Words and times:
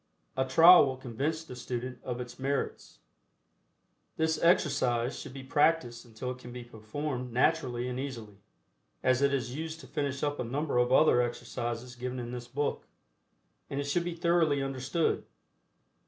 A 0.35 0.45
trial 0.45 0.87
will 0.87 0.97
convince 0.97 1.43
the 1.43 1.55
student 1.55 1.99
of 2.03 2.19
its 2.19 2.39
merits. 2.39 3.01
This 4.17 4.41
exercise 4.41 5.19
should 5.19 5.31
be 5.31 5.43
practiced 5.43 6.05
until 6.05 6.31
it 6.31 6.39
can 6.39 6.51
be 6.51 6.63
performed 6.63 7.31
naturally 7.31 7.87
and 7.87 7.99
easily, 7.99 8.39
as 9.03 9.21
it 9.21 9.31
is 9.31 9.53
used 9.55 9.79
to 9.81 9.85
finish 9.85 10.23
up 10.23 10.39
a 10.39 10.43
number 10.43 10.79
of 10.79 10.91
other 10.91 11.21
exercises 11.21 11.95
given 11.95 12.17
in 12.17 12.31
this 12.31 12.47
book, 12.47 12.87
and 13.69 13.79
it 13.79 13.83
should 13.85 14.03
be 14.03 14.15
thoroughly 14.15 14.63
understood. 14.63 15.23